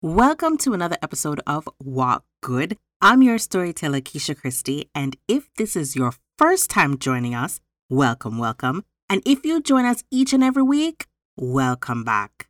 Welcome 0.00 0.58
to 0.58 0.74
another 0.74 0.96
episode 1.02 1.40
of 1.44 1.68
Walk 1.82 2.24
Good. 2.40 2.78
I'm 3.00 3.20
your 3.20 3.36
storyteller, 3.36 4.00
Keisha 4.00 4.40
Christie, 4.40 4.88
and 4.94 5.16
if 5.26 5.52
this 5.56 5.74
is 5.74 5.96
your 5.96 6.12
first 6.38 6.70
time 6.70 6.98
joining 6.98 7.34
us, 7.34 7.58
welcome, 7.90 8.38
welcome. 8.38 8.84
And 9.10 9.22
if 9.26 9.44
you 9.44 9.60
join 9.60 9.84
us 9.84 10.04
each 10.08 10.32
and 10.32 10.44
every 10.44 10.62
week, 10.62 11.06
welcome 11.36 12.04
back. 12.04 12.46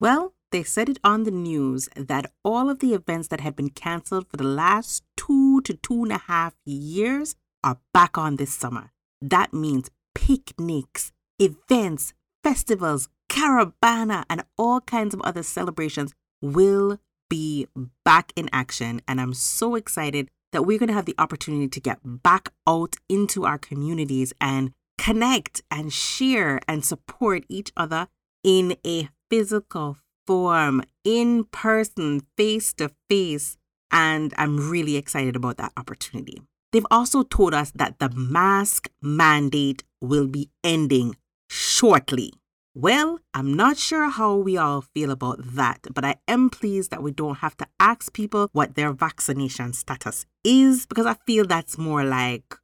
Well, 0.00 0.34
they 0.50 0.64
said 0.64 0.88
it 0.88 0.98
on 1.04 1.22
the 1.22 1.30
news 1.30 1.88
that 1.94 2.26
all 2.44 2.68
of 2.68 2.80
the 2.80 2.94
events 2.94 3.28
that 3.28 3.40
had 3.40 3.54
been 3.54 3.70
cancelled 3.70 4.26
for 4.28 4.38
the 4.38 4.42
last 4.42 5.04
two 5.16 5.60
to 5.60 5.74
two 5.74 6.02
and 6.02 6.10
a 6.10 6.18
half 6.18 6.56
years 6.64 7.36
are 7.62 7.78
back 7.94 8.18
on 8.18 8.34
this 8.34 8.54
summer. 8.54 8.90
That 9.22 9.54
means 9.54 9.88
picnics, 10.16 11.12
events, 11.38 12.12
festivals, 12.42 13.08
Caribana, 13.28 14.24
and 14.28 14.44
all 14.56 14.80
kinds 14.80 15.14
of 15.14 15.20
other 15.22 15.42
celebrations 15.42 16.14
will 16.40 16.98
be 17.28 17.66
back 18.04 18.32
in 18.36 18.48
action. 18.52 19.00
And 19.06 19.20
I'm 19.20 19.34
so 19.34 19.74
excited 19.74 20.30
that 20.52 20.62
we're 20.62 20.78
going 20.78 20.88
to 20.88 20.94
have 20.94 21.04
the 21.04 21.14
opportunity 21.18 21.68
to 21.68 21.80
get 21.80 21.98
back 22.02 22.50
out 22.66 22.96
into 23.08 23.44
our 23.44 23.58
communities 23.58 24.32
and 24.40 24.72
connect 24.96 25.62
and 25.70 25.92
share 25.92 26.60
and 26.66 26.84
support 26.84 27.44
each 27.48 27.70
other 27.76 28.08
in 28.42 28.76
a 28.86 29.08
physical 29.30 29.98
form, 30.26 30.82
in 31.04 31.44
person, 31.44 32.22
face 32.36 32.72
to 32.74 32.90
face. 33.08 33.56
And 33.90 34.32
I'm 34.36 34.70
really 34.70 34.96
excited 34.96 35.36
about 35.36 35.56
that 35.58 35.72
opportunity. 35.76 36.40
They've 36.72 36.86
also 36.90 37.22
told 37.22 37.54
us 37.54 37.70
that 37.74 37.98
the 37.98 38.10
mask 38.10 38.88
mandate 39.00 39.84
will 40.00 40.26
be 40.26 40.50
ending 40.62 41.16
shortly. 41.48 42.32
Well, 42.80 43.18
I'm 43.34 43.54
not 43.54 43.76
sure 43.76 44.08
how 44.08 44.36
we 44.36 44.56
all 44.56 44.82
feel 44.82 45.10
about 45.10 45.40
that, 45.56 45.88
but 45.92 46.04
I 46.04 46.14
am 46.28 46.48
pleased 46.48 46.92
that 46.92 47.02
we 47.02 47.10
don't 47.10 47.38
have 47.38 47.56
to 47.56 47.66
ask 47.80 48.12
people 48.12 48.50
what 48.52 48.76
their 48.76 48.92
vaccination 48.92 49.72
status 49.72 50.26
is 50.44 50.86
because 50.86 51.04
I 51.04 51.16
feel 51.26 51.44
that's 51.44 51.76
more 51.76 52.04
like 52.04 52.54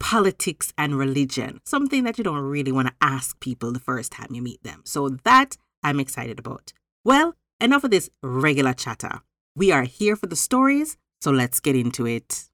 politics 0.00 0.72
and 0.76 0.98
religion, 0.98 1.60
something 1.64 2.02
that 2.02 2.18
you 2.18 2.24
don't 2.24 2.42
really 2.42 2.72
want 2.72 2.88
to 2.88 2.94
ask 3.00 3.38
people 3.38 3.70
the 3.70 3.78
first 3.78 4.10
time 4.10 4.26
you 4.32 4.42
meet 4.42 4.60
them. 4.64 4.80
So 4.84 5.08
that 5.22 5.56
I'm 5.84 6.00
excited 6.00 6.40
about. 6.40 6.72
Well, 7.04 7.36
enough 7.60 7.84
of 7.84 7.92
this 7.92 8.10
regular 8.24 8.72
chatter. 8.72 9.20
We 9.54 9.70
are 9.70 9.84
here 9.84 10.16
for 10.16 10.26
the 10.26 10.34
stories, 10.34 10.96
so 11.20 11.30
let's 11.30 11.60
get 11.60 11.76
into 11.76 12.08
it. 12.08 12.48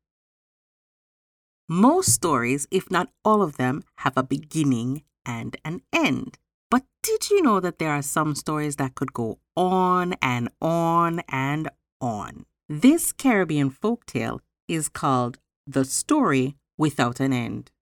Most 1.67 2.13
stories, 2.13 2.67
if 2.71 2.91
not 2.91 3.09
all 3.25 3.41
of 3.41 3.57
them, 3.57 3.85
have 4.05 4.19
a 4.19 4.23
beginning 4.23 5.05
and 5.25 5.57
an 5.65 5.81
end. 5.95 6.37
But 6.71 6.85
did 7.03 7.31
you 7.31 7.43
know 7.43 7.61
that 7.61 7.79
there 7.79 7.91
are 7.91 8.03
some 8.03 8.35
stories 8.35 8.77
that 8.77 8.95
could 8.95 9.13
go 9.13 9.39
on 9.57 10.15
and 10.23 10.49
on 10.61 11.21
and 11.29 11.69
on? 12.01 12.47
This 12.69 13.13
Caribbean 13.13 13.71
folktale 13.71 14.41
is 14.69 14.89
called 14.89 15.39
The 15.67 15.85
Story 15.85 16.57
Without 16.79 17.19
an 17.19 17.33
End. 17.33 17.73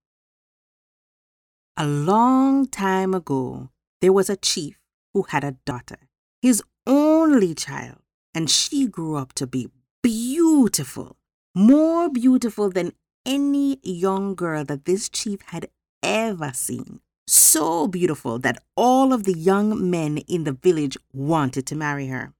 A 1.77 1.87
long 1.87 2.66
time 2.66 3.12
ago, 3.15 3.69
there 4.00 4.12
was 4.12 4.31
a 4.31 4.37
chief 4.37 4.78
who 5.12 5.22
had 5.28 5.44
a 5.44 5.56
daughter, 5.66 6.09
his 6.41 6.62
only 6.87 7.54
child, 7.54 7.98
and 8.34 8.48
she 8.48 8.87
grew 8.87 9.16
up 9.16 9.34
to 9.34 9.47
be 9.47 9.69
beautiful, 10.03 11.16
more 11.54 12.09
beautiful 12.09 12.71
than 12.71 12.93
any 13.27 13.78
young 13.82 14.34
girl 14.34 14.65
that 14.65 14.87
this 14.87 15.09
chief 15.09 15.41
had 15.47 15.69
ever 16.03 16.53
seen 16.54 17.00
so 17.28 17.87
beautiful 17.87 18.39
that 18.41 18.62
all 18.77 19.12
of 19.12 19.25
the 19.25 19.34
young 19.34 19.91
men 19.91 20.19
in 20.19 20.44
the 20.44 20.53
village 20.53 20.97
wanted 21.12 21.66
to 21.66 21.77
marry 21.77 22.09
her. 22.09 22.33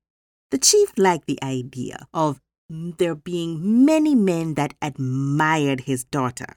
The 0.51 0.59
chief 0.59 0.93
liked 0.97 1.27
the 1.27 1.43
idea 1.43 2.07
of 2.13 2.41
there 2.71 3.15
being 3.15 3.85
many 3.85 4.15
men 4.15 4.55
that 4.55 4.75
admired 4.83 5.83
his 5.83 6.05
daughter. 6.05 6.57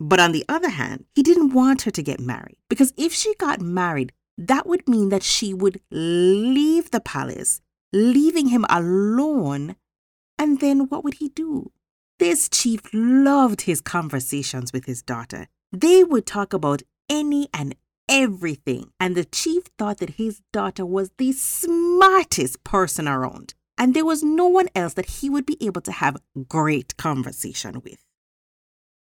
But 0.00 0.20
on 0.20 0.32
the 0.32 0.44
other 0.48 0.70
hand, 0.70 1.04
he 1.14 1.22
didn't 1.22 1.54
want 1.54 1.82
her 1.82 1.90
to 1.90 2.02
get 2.02 2.20
married 2.20 2.56
because 2.68 2.92
if 2.96 3.12
she 3.12 3.34
got 3.36 3.60
married, 3.60 4.12
that 4.36 4.66
would 4.66 4.88
mean 4.88 5.10
that 5.10 5.22
she 5.22 5.54
would 5.54 5.80
leave 5.90 6.90
the 6.90 7.00
palace, 7.00 7.60
leaving 7.92 8.48
him 8.48 8.66
alone. 8.68 9.76
And 10.38 10.60
then 10.60 10.88
what 10.88 11.04
would 11.04 11.14
he 11.14 11.28
do? 11.28 11.70
This 12.18 12.48
chief 12.48 12.80
loved 12.92 13.62
his 13.62 13.80
conversations 13.80 14.72
with 14.72 14.86
his 14.86 15.02
daughter. 15.02 15.48
They 15.72 16.04
would 16.04 16.26
talk 16.26 16.52
about 16.52 16.82
any 17.08 17.48
and 17.52 17.74
everything. 18.08 18.90
And 19.00 19.16
the 19.16 19.24
chief 19.24 19.64
thought 19.78 19.98
that 19.98 20.10
his 20.10 20.40
daughter 20.52 20.84
was 20.84 21.10
the 21.18 21.32
smartest 21.32 22.64
person 22.64 23.08
around. 23.08 23.54
And 23.76 23.94
there 23.94 24.04
was 24.04 24.22
no 24.22 24.46
one 24.46 24.68
else 24.74 24.94
that 24.94 25.06
he 25.06 25.28
would 25.28 25.46
be 25.46 25.56
able 25.60 25.80
to 25.82 25.92
have 25.92 26.16
great 26.48 26.96
conversation 26.96 27.80
with. 27.84 28.04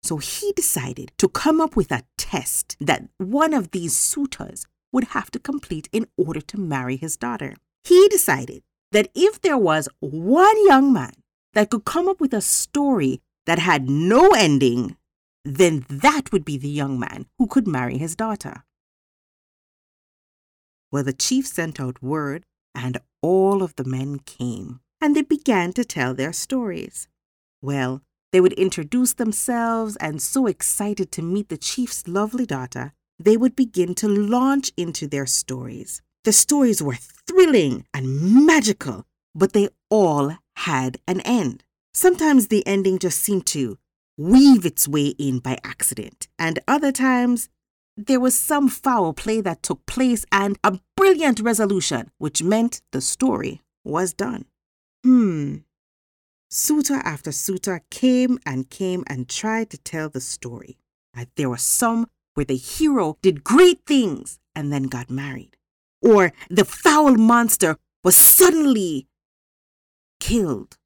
So 0.02 0.16
he 0.16 0.52
decided 0.52 1.12
to 1.18 1.28
come 1.28 1.60
up 1.60 1.76
with 1.76 1.92
a 1.92 2.02
test 2.16 2.76
that 2.80 3.04
one 3.18 3.54
of 3.54 3.70
these 3.70 3.96
suitors 3.96 4.66
would 4.92 5.04
have 5.08 5.30
to 5.30 5.38
complete 5.38 5.88
in 5.92 6.06
order 6.16 6.40
to 6.40 6.58
marry 6.58 6.96
his 6.96 7.16
daughter. 7.16 7.54
He 7.84 8.08
decided 8.08 8.62
that 8.90 9.10
if 9.14 9.40
there 9.40 9.58
was 9.58 9.88
one 10.00 10.66
young 10.66 10.92
man 10.92 11.12
that 11.54 11.70
could 11.70 11.84
come 11.84 12.08
up 12.08 12.20
with 12.20 12.34
a 12.34 12.40
story 12.40 13.20
that 13.46 13.58
had 13.58 13.88
no 13.88 14.30
ending, 14.30 14.96
then 15.44 15.84
that 15.88 16.32
would 16.32 16.44
be 16.44 16.56
the 16.56 16.68
young 16.68 16.98
man 16.98 17.26
who 17.38 17.46
could 17.46 17.66
marry 17.66 17.98
his 17.98 18.14
daughter. 18.14 18.64
Well, 20.90 21.04
the 21.04 21.12
chief 21.12 21.46
sent 21.46 21.80
out 21.80 22.02
word, 22.02 22.44
and 22.74 22.98
all 23.22 23.62
of 23.62 23.74
the 23.76 23.84
men 23.84 24.18
came, 24.20 24.80
and 25.00 25.16
they 25.16 25.22
began 25.22 25.72
to 25.72 25.84
tell 25.84 26.14
their 26.14 26.32
stories. 26.32 27.08
Well, 27.60 28.02
they 28.30 28.40
would 28.40 28.52
introduce 28.54 29.14
themselves, 29.14 29.96
and 29.96 30.20
so 30.20 30.46
excited 30.46 31.10
to 31.12 31.22
meet 31.22 31.48
the 31.48 31.58
chief's 31.58 32.06
lovely 32.06 32.46
daughter, 32.46 32.92
they 33.18 33.36
would 33.36 33.56
begin 33.56 33.94
to 33.96 34.08
launch 34.08 34.72
into 34.76 35.06
their 35.06 35.26
stories. 35.26 36.02
The 36.24 36.32
stories 36.32 36.82
were 36.82 36.94
thrilling 36.94 37.86
and 37.92 38.46
magical, 38.46 39.06
but 39.34 39.52
they 39.52 39.68
all 39.90 40.36
had 40.56 40.98
an 41.06 41.20
end. 41.22 41.64
Sometimes 41.94 42.48
the 42.48 42.66
ending 42.66 42.98
just 42.98 43.18
seemed 43.18 43.46
to 43.46 43.78
weave 44.22 44.64
its 44.64 44.86
way 44.86 45.08
in 45.18 45.38
by 45.38 45.58
accident, 45.64 46.28
and 46.38 46.58
other 46.68 46.92
times 46.92 47.48
there 47.96 48.20
was 48.20 48.38
some 48.38 48.68
foul 48.68 49.12
play 49.12 49.40
that 49.40 49.62
took 49.62 49.84
place 49.86 50.24
and 50.32 50.58
a 50.64 50.78
brilliant 50.96 51.40
resolution, 51.40 52.10
which 52.18 52.42
meant 52.42 52.80
the 52.92 53.00
story 53.00 53.60
was 53.84 54.14
done. 54.14 54.46
Hmm. 55.04 55.56
Suitor 56.48 57.00
after 57.04 57.32
suitor 57.32 57.82
came 57.90 58.38
and 58.46 58.70
came 58.70 59.04
and 59.06 59.28
tried 59.28 59.70
to 59.70 59.78
tell 59.78 60.08
the 60.08 60.20
story. 60.20 60.78
And 61.14 61.26
there 61.36 61.50
were 61.50 61.58
some 61.58 62.06
where 62.34 62.46
the 62.46 62.56
hero 62.56 63.18
did 63.22 63.44
great 63.44 63.80
things 63.86 64.38
and 64.54 64.72
then 64.72 64.84
got 64.84 65.10
married. 65.10 65.56
Or 66.00 66.32
the 66.48 66.64
foul 66.64 67.14
monster 67.14 67.76
was 68.04 68.16
suddenly 68.16 69.06
killed. 70.20 70.78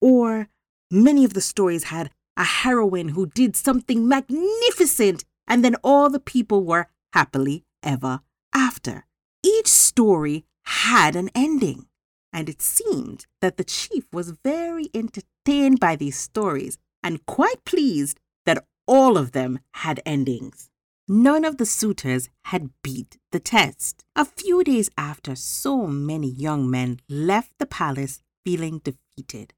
Or 0.00 0.48
many 0.90 1.24
of 1.24 1.34
the 1.34 1.40
stories 1.40 1.84
had 1.84 2.10
a 2.36 2.44
heroine 2.44 3.10
who 3.10 3.26
did 3.26 3.56
something 3.56 4.08
magnificent, 4.08 5.24
and 5.46 5.64
then 5.64 5.76
all 5.82 6.08
the 6.08 6.20
people 6.20 6.64
were 6.64 6.88
happily 7.12 7.64
ever 7.82 8.20
after. 8.54 9.06
Each 9.42 9.68
story 9.68 10.44
had 10.64 11.16
an 11.16 11.30
ending, 11.34 11.86
and 12.32 12.48
it 12.48 12.62
seemed 12.62 13.26
that 13.40 13.56
the 13.56 13.64
chief 13.64 14.04
was 14.12 14.36
very 14.44 14.88
entertained 14.94 15.80
by 15.80 15.96
these 15.96 16.18
stories 16.18 16.78
and 17.02 17.24
quite 17.26 17.64
pleased 17.64 18.20
that 18.46 18.64
all 18.86 19.16
of 19.16 19.32
them 19.32 19.58
had 19.74 20.00
endings. 20.04 20.70
None 21.08 21.44
of 21.44 21.56
the 21.56 21.66
suitors 21.66 22.28
had 22.44 22.70
beat 22.82 23.18
the 23.32 23.40
test. 23.40 24.04
A 24.14 24.24
few 24.24 24.62
days 24.62 24.90
after, 24.96 25.34
so 25.34 25.88
many 25.88 26.28
young 26.28 26.70
men 26.70 27.00
left 27.08 27.58
the 27.58 27.66
palace 27.66 28.22
feeling 28.44 28.78
defeated. 28.78 29.52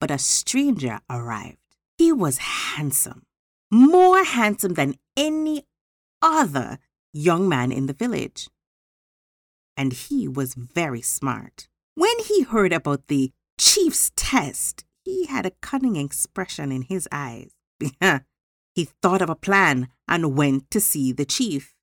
But 0.00 0.10
a 0.10 0.18
stranger 0.18 0.98
arrived. 1.08 1.59
He 2.00 2.12
was 2.12 2.38
handsome, 2.38 3.26
more 3.70 4.24
handsome 4.24 4.72
than 4.72 4.94
any 5.18 5.66
other 6.22 6.78
young 7.12 7.46
man 7.46 7.70
in 7.70 7.88
the 7.88 7.92
village. 7.92 8.48
And 9.76 9.92
he 9.92 10.26
was 10.26 10.54
very 10.54 11.02
smart. 11.02 11.68
When 11.96 12.18
he 12.20 12.44
heard 12.44 12.72
about 12.72 13.08
the 13.08 13.32
chief's 13.58 14.12
test, 14.16 14.82
he 15.04 15.26
had 15.26 15.44
a 15.44 15.52
cunning 15.60 15.96
expression 15.96 16.72
in 16.72 16.84
his 16.88 17.06
eyes. 17.12 17.50
he 18.74 18.88
thought 19.02 19.20
of 19.20 19.28
a 19.28 19.36
plan 19.36 19.88
and 20.08 20.34
went 20.34 20.70
to 20.70 20.80
see 20.80 21.12
the 21.12 21.26
chief. 21.26 21.74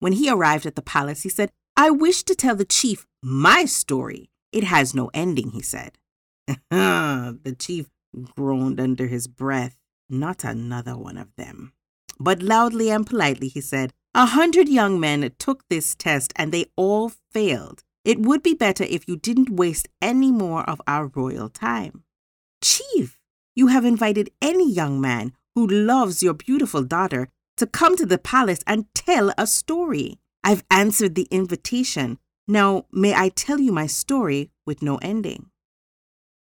When 0.00 0.12
he 0.12 0.28
arrived 0.28 0.66
at 0.66 0.76
the 0.76 0.82
palace, 0.82 1.22
he 1.22 1.30
said, 1.30 1.50
I 1.78 1.88
wish 1.88 2.24
to 2.24 2.34
tell 2.34 2.56
the 2.56 2.66
chief 2.66 3.06
my 3.22 3.64
story. 3.64 4.28
It 4.52 4.64
has 4.64 4.94
no 4.94 5.10
ending, 5.14 5.52
he 5.52 5.62
said. 5.62 5.96
the 6.70 7.56
chief 7.58 7.88
groaned 8.34 8.80
under 8.80 9.06
his 9.06 9.28
breath. 9.28 9.76
Not 10.08 10.44
another 10.44 10.96
one 10.96 11.16
of 11.16 11.34
them. 11.36 11.72
But 12.18 12.42
loudly 12.42 12.90
and 12.90 13.06
politely 13.06 13.48
he 13.48 13.60
said, 13.60 13.92
A 14.14 14.26
hundred 14.26 14.68
young 14.68 15.00
men 15.00 15.32
took 15.38 15.68
this 15.68 15.94
test 15.94 16.32
and 16.36 16.52
they 16.52 16.66
all 16.76 17.10
failed. 17.30 17.82
It 18.04 18.20
would 18.20 18.42
be 18.42 18.54
better 18.54 18.84
if 18.84 19.08
you 19.08 19.16
didn't 19.16 19.50
waste 19.50 19.88
any 20.00 20.32
more 20.32 20.68
of 20.68 20.80
our 20.86 21.06
royal 21.06 21.48
time. 21.48 22.04
Chief, 22.60 23.18
you 23.54 23.68
have 23.68 23.84
invited 23.84 24.30
any 24.40 24.70
young 24.70 25.00
man 25.00 25.32
who 25.54 25.66
loves 25.66 26.22
your 26.22 26.34
beautiful 26.34 26.82
daughter 26.82 27.28
to 27.56 27.66
come 27.66 27.96
to 27.96 28.06
the 28.06 28.18
palace 28.18 28.62
and 28.66 28.86
tell 28.94 29.32
a 29.38 29.46
story. 29.46 30.18
I've 30.42 30.64
answered 30.70 31.14
the 31.14 31.28
invitation. 31.30 32.18
Now, 32.48 32.86
may 32.90 33.14
I 33.14 33.28
tell 33.28 33.60
you 33.60 33.72
my 33.72 33.86
story 33.86 34.50
with 34.66 34.82
no 34.82 34.96
ending? 34.96 35.51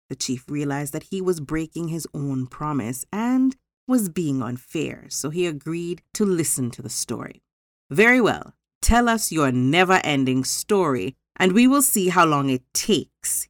The 0.10 0.16
chief 0.16 0.50
realized 0.50 0.92
that 0.94 1.04
he 1.12 1.22
was 1.22 1.40
breaking 1.40 1.90
his 1.90 2.08
own 2.14 2.48
promise 2.48 3.06
and 3.14 3.56
was 3.88 4.10
being 4.10 4.42
unfair, 4.42 5.06
so 5.10 5.30
he 5.30 5.46
agreed 5.46 6.02
to 6.14 6.26
listen 6.26 6.72
to 6.72 6.82
the 6.82 6.90
story. 6.90 7.44
Very 7.90 8.20
well, 8.20 8.54
tell 8.82 9.08
us 9.08 9.32
your 9.32 9.52
never 9.52 10.02
ending 10.04 10.44
story, 10.44 11.16
and 11.36 11.54
we 11.54 11.68
will 11.68 11.82
see 11.82 12.10
how 12.10 12.26
long 12.26 12.50
it 12.50 12.64
takes. 12.74 13.48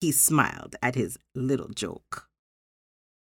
He 0.00 0.12
smiled 0.12 0.76
at 0.82 0.94
his 0.94 1.18
little 1.34 1.68
joke. 1.68 2.28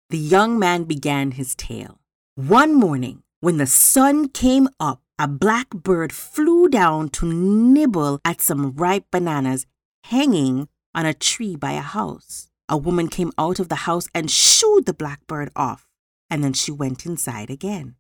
The 0.10 0.18
young 0.18 0.60
man 0.60 0.84
began 0.84 1.32
his 1.32 1.56
tale. 1.56 2.00
One 2.36 2.76
morning, 2.76 3.24
when 3.42 3.58
the 3.58 3.68
sun 3.68 4.30
came 4.30 4.70
up, 4.80 5.02
a 5.18 5.28
black 5.28 5.70
bird 5.70 6.12
flew 6.12 6.68
down 6.68 7.10
to 7.10 7.26
nibble 7.26 8.20
at 8.26 8.42
some 8.42 8.74
ripe 8.74 9.06
bananas 9.12 9.66
hanging 10.06 10.68
on 10.94 11.06
a 11.06 11.14
tree 11.14 11.56
by 11.56 11.72
a 11.72 11.82
house. 11.82 12.50
A 12.68 12.78
woman 12.78 13.10
came 13.10 13.32
out 13.38 13.60
of 13.60 13.70
the 13.70 13.86
house 13.88 14.08
and 14.14 14.32
shooed 14.32 14.86
the 14.86 14.94
blackbird 14.94 15.52
off, 15.56 15.88
and 16.30 16.44
then 16.44 16.54
she 16.54 16.72
went 16.72 17.06
inside 17.06 17.50
again. 17.50 17.96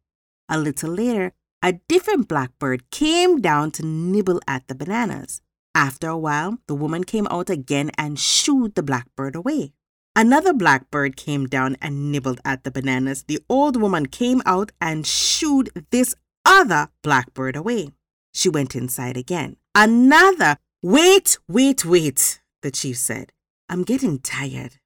A 0.50 0.60
little 0.60 0.92
later, 0.92 1.34
a 1.62 1.74
different 1.88 2.28
blackbird 2.28 2.90
came 2.90 3.42
down 3.42 3.72
to 3.72 3.86
nibble 3.86 4.40
at 4.48 4.68
the 4.68 4.76
bananas. 4.76 5.42
After 5.76 6.08
a 6.08 6.18
while, 6.18 6.58
the 6.68 6.76
woman 6.76 7.04
came 7.04 7.28
out 7.28 7.50
again 7.50 7.92
and 7.98 8.20
shooed 8.20 8.76
the 8.76 8.84
blackbird 8.84 9.36
away. 9.36 9.74
Another 10.16 10.54
blackbird 10.54 11.18
came 11.18 11.46
down 11.46 11.76
and 11.82 12.12
nibbled 12.12 12.40
at 12.46 12.64
the 12.64 12.72
bananas. 12.72 13.26
The 13.28 13.40
old 13.50 13.80
woman 13.80 14.06
came 14.06 14.42
out 14.46 14.72
and 14.80 15.06
shooed 15.06 15.70
this 15.92 16.16
other 16.46 16.90
blackbird 17.02 17.56
away. 17.56 17.90
She 18.34 18.48
went 18.48 18.76
inside 18.76 19.18
again. 19.18 19.58
Another, 19.74 20.58
wait, 20.82 21.38
wait, 21.48 21.84
wait, 21.84 22.42
the 22.62 22.72
chief 22.72 22.98
said. 22.98 23.32
I'm 23.68 23.84
getting 23.84 24.20
tired. 24.20 24.78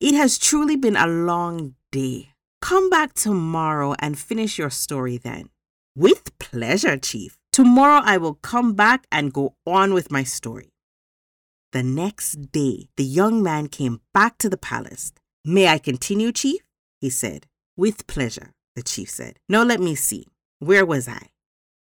It 0.00 0.14
has 0.14 0.38
truly 0.38 0.76
been 0.76 0.96
a 0.96 1.06
long 1.06 1.74
day. 1.92 2.30
Come 2.60 2.90
back 2.90 3.14
tomorrow 3.14 3.94
and 4.00 4.18
finish 4.18 4.58
your 4.58 4.70
story 4.70 5.16
then. 5.16 5.50
With 5.96 6.36
pleasure, 6.38 6.96
Chief. 6.96 7.38
Tomorrow 7.52 8.02
I 8.04 8.16
will 8.16 8.34
come 8.34 8.74
back 8.74 9.06
and 9.12 9.32
go 9.32 9.54
on 9.66 9.94
with 9.94 10.10
my 10.10 10.24
story. 10.24 10.70
The 11.72 11.82
next 11.82 12.50
day, 12.50 12.88
the 12.96 13.04
young 13.04 13.42
man 13.42 13.68
came 13.68 14.00
back 14.12 14.38
to 14.38 14.48
the 14.48 14.56
palace. 14.56 15.12
May 15.44 15.68
I 15.68 15.78
continue, 15.78 16.32
Chief? 16.32 16.60
He 17.00 17.10
said. 17.10 17.46
With 17.76 18.06
pleasure, 18.06 18.52
the 18.74 18.82
chief 18.82 19.08
said. 19.08 19.38
Now 19.48 19.62
let 19.62 19.80
me 19.80 19.94
see. 19.94 20.26
Where 20.58 20.84
was 20.84 21.08
I? 21.08 21.28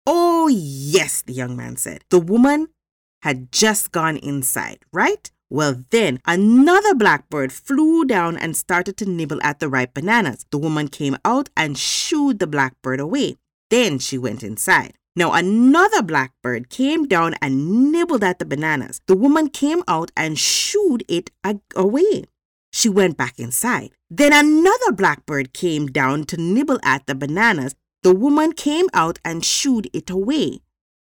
Oh, 0.05 0.47
yes, 0.47 1.21
the 1.23 1.33
young 1.33 1.55
man 1.55 1.75
said. 1.77 2.03
The 2.09 2.19
woman 2.19 2.67
had 3.23 3.51
just 3.51 3.91
gone 3.91 4.17
inside, 4.17 4.79
right? 4.93 5.31
Well, 5.51 5.83
then 5.89 6.21
another 6.25 6.95
blackbird 6.95 7.51
flew 7.51 8.05
down 8.05 8.37
and 8.37 8.55
started 8.55 8.95
to 8.97 9.05
nibble 9.05 9.41
at 9.43 9.59
the 9.59 9.67
ripe 9.67 9.93
bananas. 9.93 10.45
The 10.49 10.57
woman 10.57 10.87
came 10.87 11.17
out 11.25 11.49
and 11.57 11.77
shooed 11.77 12.39
the 12.39 12.47
blackbird 12.47 13.01
away. 13.01 13.35
Then 13.69 13.99
she 13.99 14.17
went 14.17 14.43
inside. 14.43 14.93
Now 15.13 15.33
another 15.33 16.01
blackbird 16.01 16.69
came 16.69 17.05
down 17.05 17.35
and 17.41 17.91
nibbled 17.91 18.23
at 18.23 18.39
the 18.39 18.45
bananas. 18.45 19.01
The 19.07 19.17
woman 19.17 19.49
came 19.49 19.83
out 19.89 20.09
and 20.15 20.39
shooed 20.39 21.03
it 21.09 21.31
away. 21.75 22.23
She 22.71 22.87
went 22.87 23.17
back 23.17 23.37
inside. 23.37 23.91
Then 24.09 24.31
another 24.31 24.93
blackbird 24.93 25.51
came 25.51 25.87
down 25.87 26.23
to 26.27 26.37
nibble 26.37 26.79
at 26.81 27.07
the 27.07 27.15
bananas. 27.15 27.75
The 28.03 28.15
woman 28.15 28.53
came 28.53 28.87
out 28.93 29.19
and 29.25 29.43
shooed 29.43 29.89
it 29.91 30.09
away. 30.09 30.61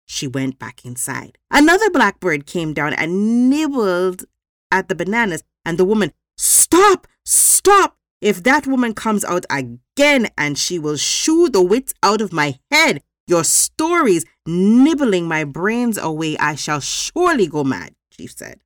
She 0.07 0.27
went 0.27 0.59
back 0.59 0.85
inside. 0.85 1.39
Another 1.51 1.91
blackbird 1.91 2.47
came 2.47 2.75
down 2.75 2.93
and 2.95 3.49
nibbled 3.49 4.25
at 4.71 4.89
the 4.89 4.95
bananas, 4.95 5.45
and 5.65 5.79
the 5.79 5.85
woman, 5.85 6.13
Stop! 6.37 7.07
Stop! 7.25 7.97
If 8.21 8.43
that 8.45 8.67
woman 8.67 8.95
comes 8.95 9.25
out 9.25 9.45
again 9.51 10.29
and 10.39 10.57
she 10.57 10.79
will 10.79 10.97
shoo 10.97 11.49
the 11.49 11.63
wits 11.63 11.93
out 12.03 12.21
of 12.21 12.33
my 12.33 12.59
head, 12.71 13.03
your 13.27 13.45
stories 13.45 14.25
nibbling 14.47 15.27
my 15.27 15.45
brains 15.45 15.99
away, 15.99 16.37
I 16.39 16.55
shall 16.55 16.81
surely 16.81 17.47
go 17.47 17.65
mad, 17.65 17.95
Chief 18.13 18.33
said. 18.33 18.61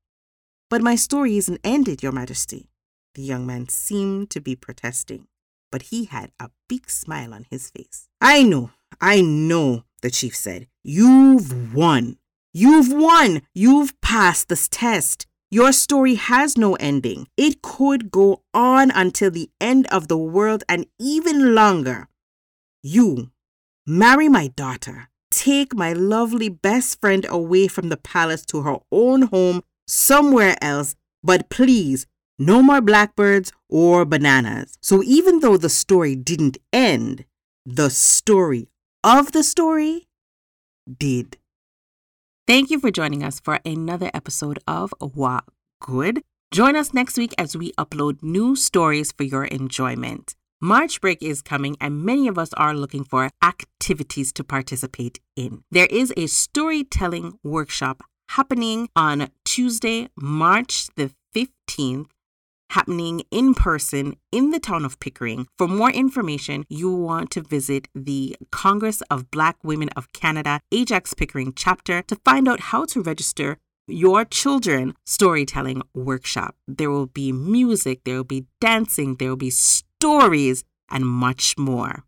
But 0.68 0.82
my 0.82 0.94
story 0.94 1.36
isn't 1.36 1.60
ended, 1.62 2.02
Your 2.02 2.12
Majesty. 2.12 2.68
The 3.14 3.22
young 3.22 3.46
man 3.46 3.68
seemed 3.68 4.30
to 4.30 4.40
be 4.40 4.56
protesting, 4.56 5.26
but 5.72 5.82
he 5.82 6.04
had 6.04 6.32
a 6.38 6.50
big 6.68 6.90
smile 6.90 7.32
on 7.32 7.46
his 7.50 7.70
face. 7.70 8.08
I 8.20 8.42
know, 8.42 8.70
I 9.00 9.20
know, 9.20 9.84
the 10.06 10.10
chief 10.10 10.36
said. 10.36 10.68
You've 10.84 11.74
won. 11.74 12.18
You've 12.54 12.92
won. 12.92 13.42
You've 13.54 14.00
passed 14.00 14.48
this 14.48 14.68
test. 14.68 15.26
Your 15.50 15.72
story 15.72 16.14
has 16.14 16.56
no 16.56 16.74
ending. 16.76 17.26
It 17.36 17.60
could 17.60 18.12
go 18.12 18.42
on 18.54 18.92
until 18.92 19.32
the 19.32 19.50
end 19.60 19.88
of 19.88 20.06
the 20.06 20.16
world 20.16 20.62
and 20.68 20.86
even 21.00 21.56
longer. 21.56 22.06
You 22.84 23.32
marry 23.84 24.28
my 24.28 24.46
daughter. 24.46 25.08
Take 25.32 25.74
my 25.74 25.92
lovely 25.92 26.48
best 26.48 27.00
friend 27.00 27.26
away 27.28 27.66
from 27.66 27.88
the 27.88 27.96
palace 27.96 28.46
to 28.46 28.62
her 28.62 28.76
own 28.92 29.22
home 29.22 29.62
somewhere 29.88 30.56
else, 30.62 30.94
but 31.24 31.50
please, 31.50 32.06
no 32.38 32.62
more 32.62 32.80
blackbirds 32.80 33.52
or 33.68 34.04
bananas. 34.04 34.78
So 34.80 35.02
even 35.02 35.40
though 35.40 35.56
the 35.56 35.68
story 35.68 36.14
didn't 36.14 36.58
end, 36.72 37.24
the 37.64 37.90
story 37.90 38.68
of 39.02 39.32
the 39.32 39.42
story 39.42 40.05
did. 40.86 41.38
Thank 42.46 42.70
you 42.70 42.78
for 42.78 42.90
joining 42.90 43.24
us 43.24 43.40
for 43.40 43.58
another 43.64 44.10
episode 44.14 44.58
of 44.66 44.94
Walk 45.00 45.52
Good. 45.80 46.22
Join 46.52 46.76
us 46.76 46.94
next 46.94 47.18
week 47.18 47.34
as 47.36 47.56
we 47.56 47.72
upload 47.72 48.22
new 48.22 48.54
stories 48.54 49.10
for 49.10 49.24
your 49.24 49.44
enjoyment. 49.44 50.34
March 50.60 51.00
break 51.00 51.22
is 51.22 51.42
coming, 51.42 51.76
and 51.80 52.02
many 52.02 52.28
of 52.28 52.38
us 52.38 52.52
are 52.54 52.72
looking 52.72 53.04
for 53.04 53.28
activities 53.42 54.32
to 54.32 54.44
participate 54.44 55.20
in. 55.34 55.64
There 55.70 55.88
is 55.90 56.14
a 56.16 56.28
storytelling 56.28 57.38
workshop 57.42 58.02
happening 58.30 58.88
on 58.96 59.28
Tuesday, 59.44 60.08
March 60.16 60.88
the 60.96 61.10
15th 61.34 62.06
happening 62.70 63.22
in 63.30 63.54
person 63.54 64.16
in 64.32 64.50
the 64.50 64.60
town 64.60 64.84
of 64.84 64.98
Pickering. 65.00 65.46
For 65.56 65.68
more 65.68 65.90
information, 65.90 66.64
you 66.68 66.92
want 66.92 67.30
to 67.32 67.40
visit 67.40 67.88
the 67.94 68.36
Congress 68.50 69.02
of 69.10 69.30
Black 69.30 69.56
Women 69.62 69.90
of 69.96 70.12
Canada 70.12 70.60
Ajax 70.72 71.14
Pickering 71.14 71.52
chapter 71.54 72.02
to 72.02 72.16
find 72.24 72.48
out 72.48 72.60
how 72.60 72.84
to 72.86 73.02
register 73.02 73.58
your 73.88 74.24
children 74.24 74.94
storytelling 75.04 75.82
workshop. 75.94 76.56
There 76.66 76.90
will 76.90 77.06
be 77.06 77.32
music, 77.32 78.00
there 78.04 78.16
will 78.16 78.24
be 78.24 78.46
dancing, 78.60 79.16
there 79.16 79.28
will 79.28 79.36
be 79.36 79.50
stories, 79.50 80.64
and 80.90 81.06
much 81.06 81.56
more. 81.58 82.04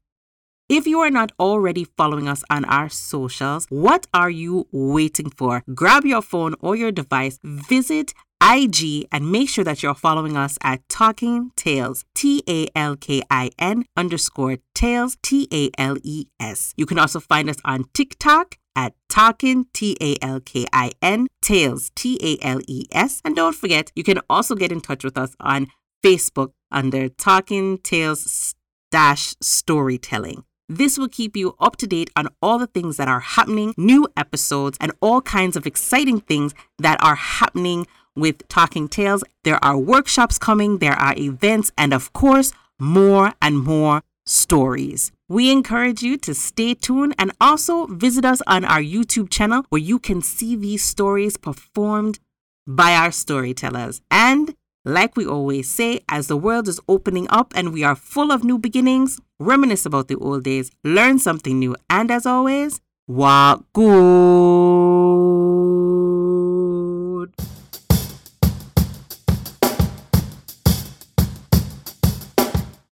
If 0.69 0.87
you 0.87 1.01
are 1.01 1.11
not 1.11 1.33
already 1.41 1.85
following 1.85 2.29
us 2.29 2.45
on 2.51 2.67
our 2.67 2.91
socials, 2.91 3.67
what 3.71 4.07
are 4.13 4.29
you 4.29 4.69
waiting 4.71 5.31
for? 5.31 5.63
Grab 5.75 6.05
your 6.05 6.21
phone 6.21 6.55
or 6.61 6.77
your 6.77 6.93
device, 6.93 7.39
visit 7.43 8.13
IG 8.43 9.07
and 9.11 9.31
make 9.31 9.49
sure 9.49 9.65
that 9.65 9.83
you're 9.83 9.95
following 9.95 10.37
us 10.37 10.59
at 10.63 10.89
Talking 10.89 11.51
Tales, 11.57 12.05
T 12.15 12.43
A 12.49 12.67
L 12.75 12.97
K 12.97 13.23
I 13.31 13.51
N 13.59 13.85
underscore 13.97 14.59
Tales, 14.75 15.17
T 15.23 15.49
A 15.53 15.71
L 15.79 15.97
E 16.03 16.27
S. 16.39 16.73
You 16.77 16.87
can 16.87 16.99
also 16.99 17.21
find 17.21 17.51
us 17.51 17.57
on 17.65 17.85
TikTok 17.95 18.57
at 18.77 18.95
Talkin, 19.09 19.67
T 19.73 19.97
A 20.01 20.17
L 20.23 20.41
K 20.41 20.67
I 20.73 20.93
N, 21.03 21.27
Tales, 21.43 21.91
T 21.97 22.19
A 22.23 22.45
L 22.45 22.61
E 22.69 22.87
S. 22.93 23.21
And 23.25 23.35
don't 23.35 23.55
forget, 23.55 23.91
you 23.97 24.05
can 24.05 24.21
also 24.31 24.55
get 24.55 24.71
in 24.71 24.81
touch 24.81 25.03
with 25.03 25.19
us 25.19 25.35
on 25.41 25.67
Facebook 26.05 26.53
under 26.71 27.09
Talking 27.09 27.79
Tales 27.79 28.55
Dash 28.91 29.35
Storytelling. 29.41 30.45
This 30.69 30.99
will 30.99 31.09
keep 31.09 31.35
you 31.37 31.57
up 31.59 31.77
to 31.77 31.87
date 31.87 32.11
on 32.15 32.29
all 32.43 32.59
the 32.59 32.67
things 32.67 32.99
that 32.99 33.09
are 33.09 33.21
happening, 33.21 33.73
new 33.79 34.07
episodes, 34.17 34.77
and 34.81 34.93
all 35.01 35.23
kinds 35.23 35.57
of 35.57 35.67
exciting 35.67 36.21
things 36.21 36.55
that 36.79 37.03
are 37.03 37.15
happening 37.15 37.87
with 38.19 38.47
Talking 38.49 38.89
Tales. 38.89 39.25
There 39.45 39.63
are 39.65 39.79
workshops 39.79 40.39
coming, 40.39 40.79
there 40.79 40.95
are 40.95 41.15
events, 41.17 41.73
and 41.79 41.95
of 41.95 42.13
course, 42.13 42.53
more 42.79 43.33
and 43.41 43.59
more 43.59 44.03
stories. 44.27 45.13
We 45.29 45.51
encourage 45.51 46.03
you 46.03 46.17
to 46.19 46.35
stay 46.35 46.75
tuned 46.75 47.15
and 47.19 47.33
also 47.41 47.87
visit 47.87 48.25
us 48.25 48.41
on 48.47 48.65
our 48.65 48.81
YouTube 48.81 49.31
channel 49.31 49.65
where 49.69 49.81
you 49.81 49.99
can 49.99 50.23
see 50.23 50.57
these 50.57 50.83
stories 50.83 51.37
performed 51.37 52.19
by 52.67 52.95
our 52.95 53.11
storytellers. 53.11 54.01
And 54.11 54.55
like 54.85 55.17
we 55.17 55.27
always 55.27 55.71
say, 55.71 56.01
as 56.09 56.29
the 56.29 56.37
world 56.37 56.69
is 56.69 56.81
opening 56.89 57.27
up 57.31 57.53
and 57.55 57.73
we 57.73 57.85
are 57.85 57.95
full 57.95 58.33
of 58.33 58.45
new 58.45 58.59
beginnings, 58.59 59.21
reminisce 59.39 59.85
about 59.85 60.09
the 60.09 60.17
old 60.17 60.45
days, 60.45 60.71
learn 60.83 61.19
something 61.19 61.59
new, 61.59 61.77
and 61.91 62.11
as 62.11 62.25
always, 62.25 62.81
walk 63.07 63.65
good. 63.73 64.78